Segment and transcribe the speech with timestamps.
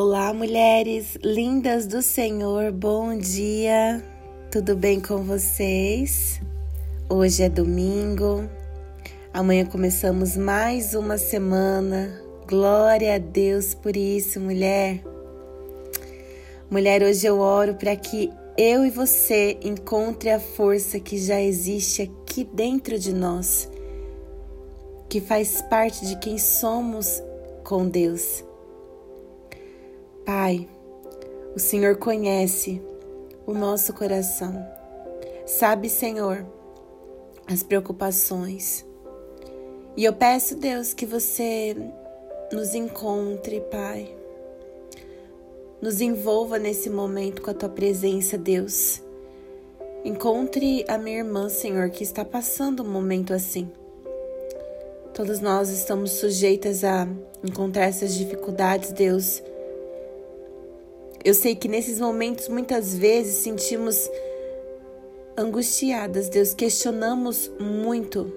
[0.00, 4.00] Olá, mulheres lindas do Senhor, bom dia,
[4.48, 6.40] tudo bem com vocês?
[7.10, 8.48] Hoje é domingo,
[9.34, 12.16] amanhã começamos mais uma semana,
[12.46, 15.02] glória a Deus por isso, mulher.
[16.70, 22.02] Mulher, hoje eu oro para que eu e você encontre a força que já existe
[22.02, 23.68] aqui dentro de nós,
[25.08, 27.20] que faz parte de quem somos
[27.64, 28.46] com Deus
[30.28, 30.68] Pai,
[31.56, 32.82] o Senhor conhece
[33.46, 34.62] o nosso coração.
[35.46, 36.44] Sabe, Senhor,
[37.46, 38.84] as preocupações.
[39.96, 41.74] E eu peço, Deus, que você
[42.52, 44.14] nos encontre, Pai.
[45.80, 49.00] Nos envolva nesse momento com a tua presença, Deus.
[50.04, 53.66] Encontre a minha irmã, Senhor, que está passando um momento assim.
[55.14, 57.08] Todos nós estamos sujeitas a
[57.42, 59.42] encontrar essas dificuldades, Deus
[61.24, 64.08] eu sei que nesses momentos muitas vezes sentimos
[65.36, 68.32] angustiadas, Deus, questionamos muito.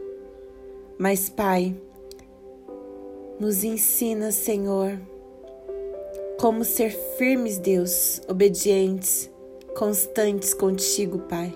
[0.98, 1.76] Mas, Pai,
[3.40, 5.00] nos ensina, Senhor,
[6.40, 9.30] como ser firmes, Deus, obedientes,
[9.76, 11.54] constantes contigo, Pai,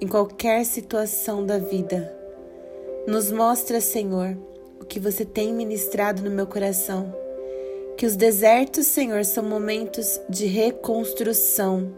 [0.00, 2.16] em qualquer situação da vida.
[3.06, 4.36] Nos mostra, Senhor,
[4.80, 7.12] o que você tem ministrado no meu coração
[8.00, 11.92] que os desertos, Senhor, são momentos de reconstrução.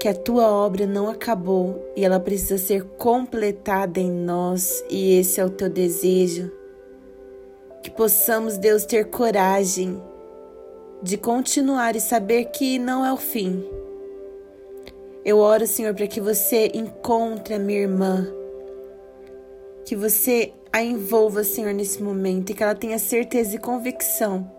[0.00, 5.40] Que a tua obra não acabou e ela precisa ser completada em nós, e esse
[5.40, 6.50] é o teu desejo.
[7.84, 10.02] Que possamos, Deus, ter coragem
[11.04, 13.64] de continuar e saber que não é o fim.
[15.24, 18.26] Eu oro, Senhor, para que você encontre a minha irmã,
[19.84, 24.58] que você a envolva, Senhor, nesse momento e que ela tenha certeza e convicção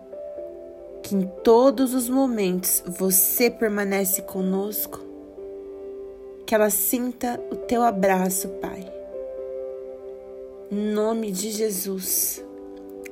[1.02, 5.00] que em todos os momentos você permanece conosco.
[6.46, 8.88] Que ela sinta o teu abraço, Pai.
[10.70, 12.44] Em nome de Jesus.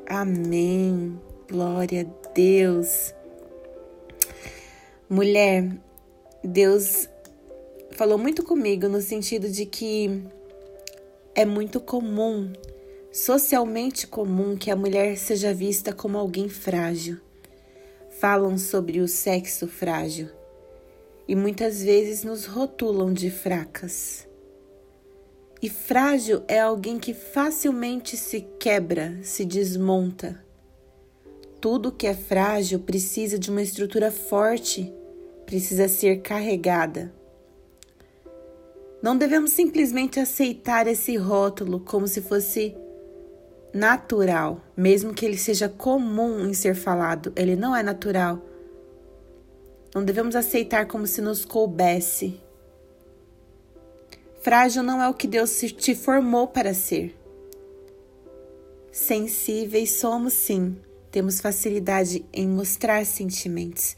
[0.06, 1.19] Amém.
[1.49, 3.15] Glória a Deus.
[5.09, 5.71] Mulher,
[6.45, 7.09] Deus
[7.93, 10.22] falou muito comigo no sentido de que
[11.34, 12.53] é muito comum
[13.13, 17.19] socialmente comum que a mulher seja vista como alguém frágil.
[18.21, 20.29] Falam sobre o sexo frágil
[21.27, 24.27] e muitas vezes nos rotulam de fracas.
[25.61, 30.43] E frágil é alguém que facilmente se quebra, se desmonta.
[31.61, 34.93] Tudo que é frágil precisa de uma estrutura forte,
[35.45, 37.13] precisa ser carregada.
[39.03, 42.75] Não devemos simplesmente aceitar esse rótulo como se fosse
[43.73, 48.41] natural, mesmo que ele seja comum em ser falado, ele não é natural.
[49.95, 52.41] Não devemos aceitar como se nos coubesse.
[54.41, 57.15] Frágil não é o que Deus te formou para ser.
[58.91, 60.77] Sensíveis somos sim,
[61.11, 63.97] temos facilidade em mostrar sentimentos,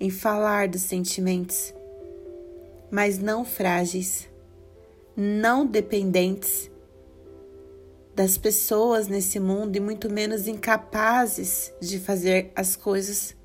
[0.00, 1.74] em falar dos sentimentos,
[2.90, 4.28] mas não frágeis,
[5.16, 6.70] não dependentes
[8.18, 13.36] das pessoas nesse mundo e muito menos incapazes de fazer as coisas.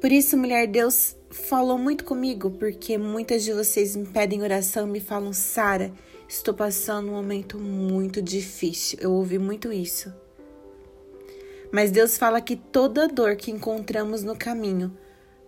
[0.00, 5.00] Por isso, mulher, Deus falou muito comigo, porque muitas de vocês me pedem oração, me
[5.00, 5.92] falam, Sara,
[6.28, 9.00] estou passando um momento muito difícil.
[9.02, 10.14] Eu ouvi muito isso.
[11.72, 14.96] Mas Deus fala que toda dor que encontramos no caminho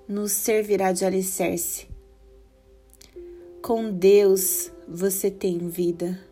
[0.08, 1.86] nos servirá de alicerce.
[3.62, 6.26] Com Deus você tem vida.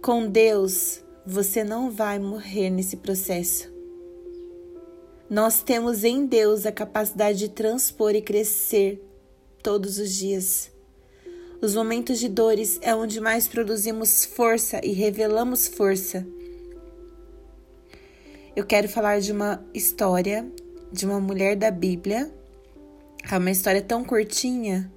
[0.00, 3.68] Com Deus, você não vai morrer nesse processo.
[5.28, 9.04] Nós temos em Deus a capacidade de transpor e crescer
[9.62, 10.70] todos os dias.
[11.60, 16.24] Os momentos de dores é onde mais produzimos força e revelamos força.
[18.54, 20.48] Eu quero falar de uma história
[20.92, 22.32] de uma mulher da Bíblia.
[23.30, 24.90] É uma história tão curtinha.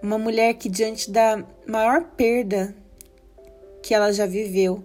[0.00, 2.74] Uma mulher que, diante da maior perda
[3.82, 4.82] que ela já viveu,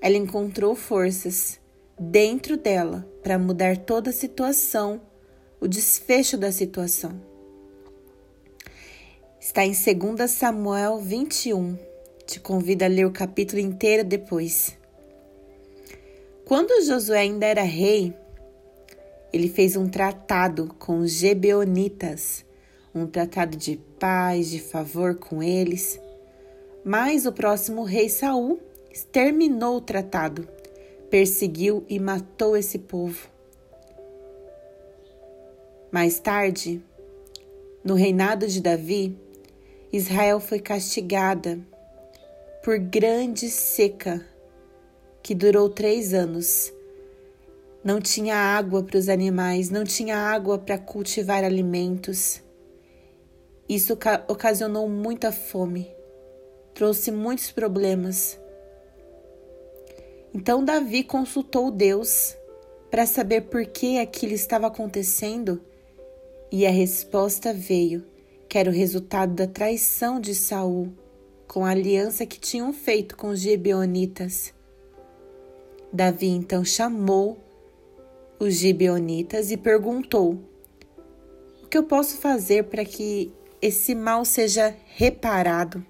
[0.00, 1.60] ela encontrou forças
[1.98, 5.00] dentro dela para mudar toda a situação,
[5.60, 7.20] o desfecho da situação.
[9.38, 11.76] Está em 2 Samuel 21.
[12.26, 14.76] Te convido a ler o capítulo inteiro depois.
[16.44, 18.14] Quando Josué ainda era rei,
[19.32, 22.44] ele fez um tratado com os Gebeonitas,
[22.94, 26.00] um tratado de paz, de favor com eles.
[26.84, 28.58] Mas o próximo rei Saul
[29.12, 30.48] terminou o tratado,
[31.10, 33.28] perseguiu e matou esse povo.
[35.92, 36.82] Mais tarde,
[37.84, 39.18] no reinado de Davi,
[39.92, 41.58] Israel foi castigada
[42.62, 44.24] por grande seca
[45.22, 46.72] que durou três anos.
[47.82, 52.42] Não tinha água para os animais, não tinha água para cultivar alimentos.
[53.68, 53.98] Isso
[54.28, 55.90] ocasionou muita fome,
[56.80, 58.40] trouxe muitos problemas.
[60.32, 62.34] Então Davi consultou Deus
[62.90, 65.60] para saber por que aquilo estava acontecendo
[66.50, 68.02] e a resposta veio,
[68.48, 70.90] que era o resultado da traição de Saul
[71.46, 74.54] com a aliança que tinham feito com os gibeonitas.
[75.92, 77.36] Davi então chamou
[78.38, 80.38] os gibeonitas e perguntou:
[81.62, 83.30] O que eu posso fazer para que
[83.60, 85.89] esse mal seja reparado?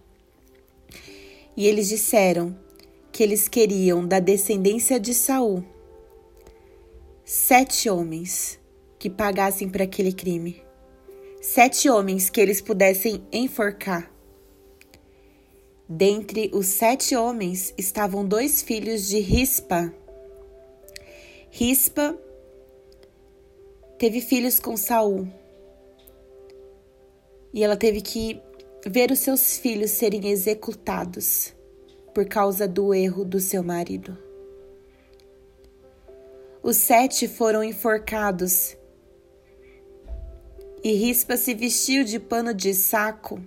[1.56, 2.56] E eles disseram
[3.12, 5.64] que eles queriam da descendência de Saul
[7.32, 8.58] sete homens
[8.98, 10.60] que pagassem por aquele crime.
[11.40, 14.12] Sete homens que eles pudessem enforcar.
[15.88, 19.94] Dentre os sete homens estavam dois filhos de Rispa.
[21.52, 22.18] Rispa
[23.96, 25.28] teve filhos com Saul.
[27.54, 28.42] E ela teve que
[28.86, 31.54] ver os seus filhos serem executados
[32.14, 34.16] por causa do erro do seu marido.
[36.62, 38.76] Os sete foram enforcados.
[40.82, 43.40] E Rispa se vestiu de pano de saco.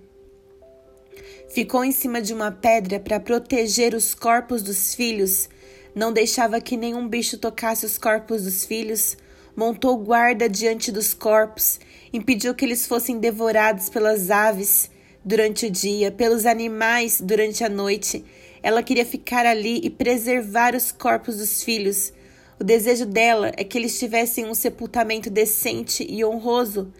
[1.48, 5.48] Ficou em cima de uma pedra para proteger os corpos dos filhos,
[5.94, 9.16] não deixava que nenhum bicho tocasse os corpos dos filhos,
[9.54, 11.78] montou guarda diante dos corpos,
[12.12, 14.90] impediu que eles fossem devorados pelas aves
[15.24, 18.24] durante o dia, pelos animais durante a noite.
[18.62, 22.12] Ela queria ficar ali e preservar os corpos dos filhos.
[22.60, 26.92] O desejo dela é que eles tivessem um sepultamento decente e honroso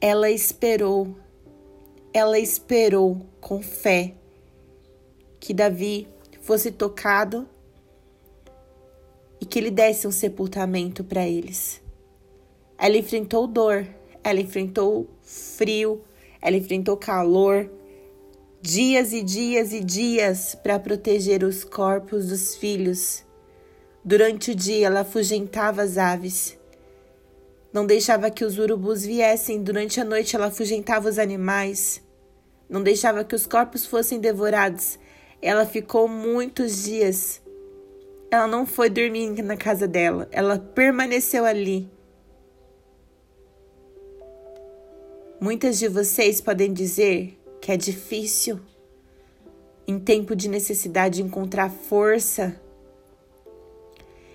[0.00, 1.16] ela esperou,
[2.12, 4.14] ela esperou com fé
[5.40, 6.08] que Davi
[6.40, 7.48] fosse tocado
[9.40, 11.80] e que ele desse um sepultamento para eles.
[12.78, 13.86] Ela enfrentou dor,
[14.22, 16.00] ela enfrentou frio,
[16.40, 17.70] ela enfrentou calor,
[18.60, 23.24] dias e dias e dias para proteger os corpos dos filhos.
[24.04, 26.58] Durante o dia ela afugentava as aves.
[27.72, 32.02] Não deixava que os urubus viessem, durante a noite ela afugentava os animais.
[32.68, 34.98] Não deixava que os corpos fossem devorados.
[35.40, 37.42] Ela ficou muitos dias.
[38.30, 41.90] Ela não foi dormir na casa dela, ela permaneceu ali.
[45.40, 48.58] Muitas de vocês podem dizer que é difícil,
[49.86, 52.60] em tempo de necessidade, encontrar força.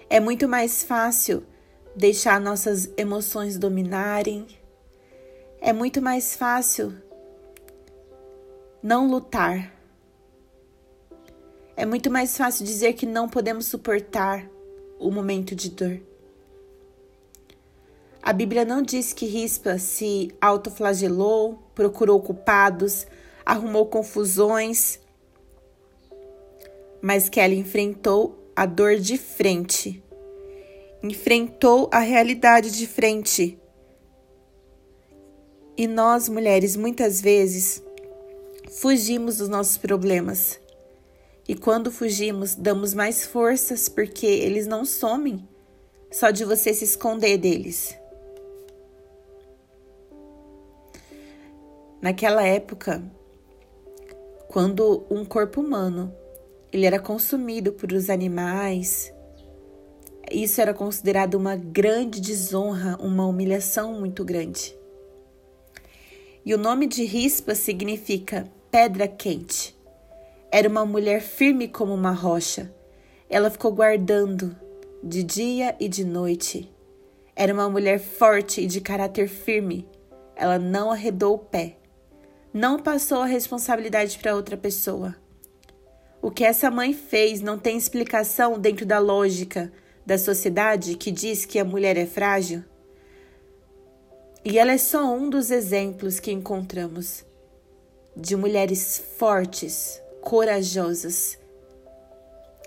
[0.10, 1.44] É muito mais fácil
[1.94, 4.48] deixar nossas emoções dominarem.
[5.60, 6.94] É muito mais fácil
[8.82, 9.74] não lutar.
[11.76, 14.50] É muito mais fácil dizer que não podemos suportar
[14.98, 16.13] o momento de dor.
[18.24, 23.06] A Bíblia não diz que Rispa se autoflagelou, procurou culpados,
[23.46, 25.00] arrumou confusões,
[27.02, 30.02] mas que ela enfrentou a dor de frente
[31.04, 33.60] enfrentou a realidade de frente.
[35.76, 37.84] E nós, mulheres, muitas vezes
[38.80, 40.60] fugimos dos nossos problemas.
[41.46, 45.46] E quando fugimos, damos mais forças porque eles não somem
[46.10, 47.98] só de você se esconder deles.
[52.04, 53.02] Naquela época,
[54.50, 56.14] quando um corpo humano
[56.70, 59.14] ele era consumido por os animais,
[60.30, 64.78] isso era considerado uma grande desonra, uma humilhação muito grande.
[66.46, 69.74] E o nome de Rispa significa pedra quente.
[70.52, 72.70] Era uma mulher firme como uma rocha.
[73.30, 74.54] Ela ficou guardando
[75.02, 76.70] de dia e de noite.
[77.34, 79.88] Era uma mulher forte e de caráter firme.
[80.36, 81.78] Ela não arredou o pé.
[82.54, 85.16] Não passou a responsabilidade para outra pessoa.
[86.22, 89.74] O que essa mãe fez não tem explicação dentro da lógica
[90.06, 92.64] da sociedade que diz que a mulher é frágil?
[94.46, 97.26] E ela é só um dos exemplos que encontramos
[98.16, 101.40] de mulheres fortes, corajosas.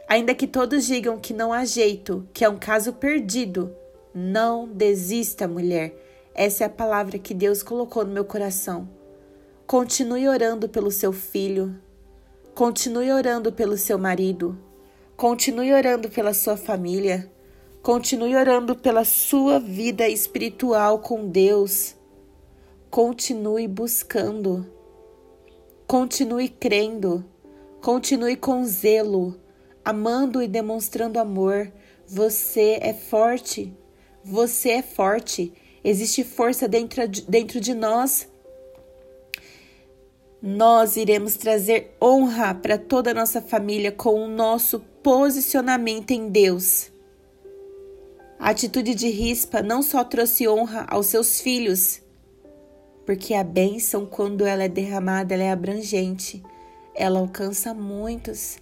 [0.08, 3.72] Ainda que todos digam que não há jeito, que é um caso perdido,
[4.12, 5.94] não desista, mulher.
[6.34, 8.95] Essa é a palavra que Deus colocou no meu coração.
[9.66, 11.76] Continue orando pelo seu filho.
[12.54, 14.56] Continue orando pelo seu marido.
[15.16, 17.28] Continue orando pela sua família.
[17.82, 21.96] Continue orando pela sua vida espiritual com Deus.
[22.88, 24.64] Continue buscando.
[25.84, 27.24] Continue crendo.
[27.82, 29.36] Continue com zelo,
[29.84, 31.72] amando e demonstrando amor.
[32.06, 33.76] Você é forte.
[34.22, 35.52] Você é forte.
[35.82, 38.28] Existe força dentro, dentro de nós.
[40.48, 46.92] Nós iremos trazer honra para toda a nossa família com o nosso posicionamento em Deus.
[48.38, 52.00] A atitude de Rispa não só trouxe honra aos seus filhos,
[53.04, 56.40] porque a bênção, quando ela é derramada, ela é abrangente,
[56.94, 58.58] ela alcança muitos.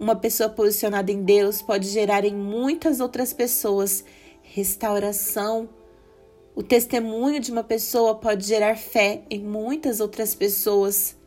[0.00, 4.02] Uma pessoa posicionada em Deus pode gerar em muitas outras pessoas
[4.40, 5.68] restauração.
[6.54, 11.17] O testemunho de uma pessoa pode gerar fé em muitas outras pessoas.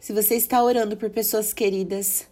[0.00, 2.26] Se você está orando por pessoas queridas,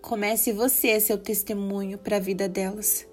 [0.00, 3.06] comece você a ser o testemunho para a vida delas.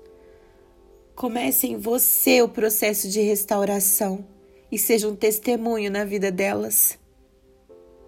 [1.13, 4.25] Comece em você o processo de restauração
[4.71, 6.97] e seja um testemunho na vida delas.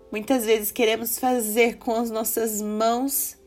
[0.10, 3.38] Muitas vezes queremos fazer com as nossas mãos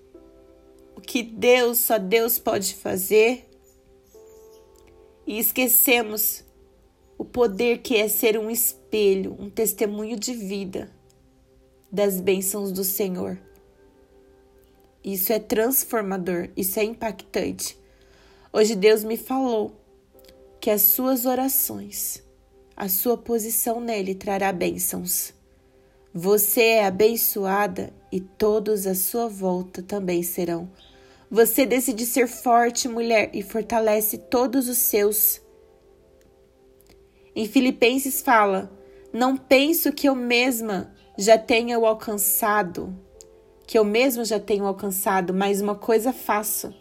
[0.95, 3.49] o que Deus, só Deus pode fazer,
[5.27, 6.45] e esquecemos
[7.17, 10.95] o poder que é ser um espelho, um testemunho de vida
[11.91, 13.39] das bênçãos do Senhor.
[15.05, 17.79] Isso é transformador, isso é impactante.
[18.53, 19.73] Hoje Deus me falou
[20.61, 22.23] que as suas orações,
[22.77, 25.33] a sua posição nele trará bênçãos.
[26.13, 30.69] Você é abençoada e todos à sua volta também serão.
[31.31, 35.41] Você decide ser forte, mulher, e fortalece todos os seus.
[37.35, 38.73] Em Filipenses fala:
[39.13, 42.95] Não penso que eu mesma já tenha o alcançado,
[43.67, 46.75] que eu mesmo já tenho alcançado, mas uma coisa faço,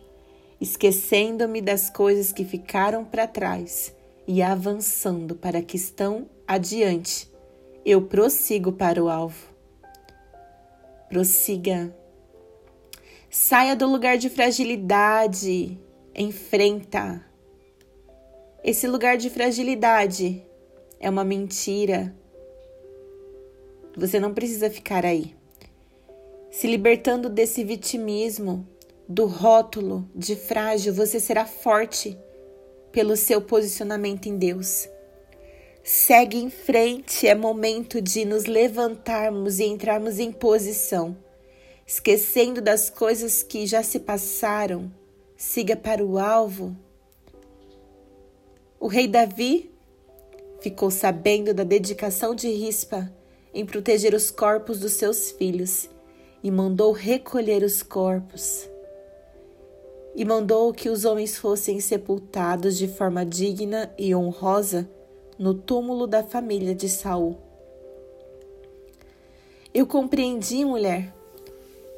[0.60, 3.96] esquecendo-me das coisas que ficaram para trás
[4.27, 7.32] e avançando para que estão adiante,
[7.86, 9.54] eu prossigo para o alvo.
[11.08, 11.96] Prossiga.
[13.30, 15.80] Saia do lugar de fragilidade,
[16.15, 17.24] enfrenta.
[18.63, 20.44] Esse lugar de fragilidade
[21.00, 22.15] é uma mentira
[23.96, 25.36] você não precisa ficar aí.
[26.52, 28.68] Se libertando desse vitimismo,
[29.08, 32.18] do rótulo de frágil, você será forte
[32.92, 34.90] pelo seu posicionamento em Deus.
[35.84, 41.16] Segue em frente, é momento de nos levantarmos e entrarmos em posição.
[41.86, 44.92] Esquecendo das coisas que já se passaram,
[45.38, 46.75] siga para o alvo.
[48.80, 49.72] O rei Davi
[50.60, 53.14] ficou sabendo da dedicação de Rispa
[53.56, 55.90] em proteger os corpos dos seus filhos
[56.44, 58.70] e mandou recolher os corpos.
[60.14, 64.88] E mandou que os homens fossem sepultados de forma digna e honrosa
[65.40, 67.38] no túmulo da família de Saul.
[69.74, 71.14] Eu compreendi, mulher,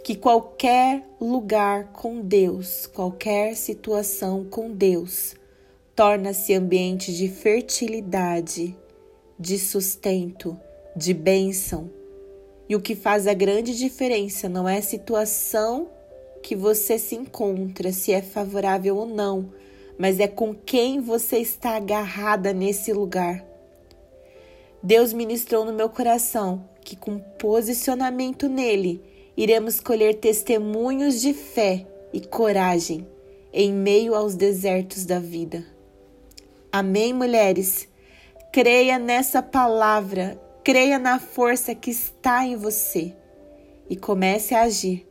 [0.04, 5.36] que qualquer lugar com Deus, qualquer situação com Deus,
[5.96, 8.76] torna-se ambiente de fertilidade,
[9.40, 10.58] de sustento,
[10.98, 11.92] de bênção.
[12.68, 15.88] E o que faz a grande diferença não é a situação
[16.42, 19.52] que você se encontra, se é favorável ou não,
[19.98, 23.46] mas é com quem você está agarrada nesse lugar.
[24.82, 29.02] Deus ministrou no meu coração que, com posicionamento nele,
[29.36, 33.08] iremos colher testemunhos de fé e coragem
[33.54, 35.64] em meio aos desertos da vida.
[36.72, 37.88] Amém, mulheres?
[38.52, 43.16] Creia nessa palavra Creia na força que está em você
[43.90, 45.08] e comece a agir.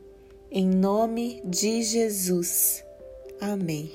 [0.50, 2.84] Em nome de Jesus.
[3.40, 3.90] Amém.